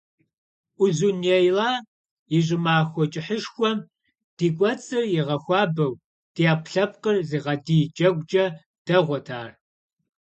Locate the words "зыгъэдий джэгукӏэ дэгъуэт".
7.29-9.27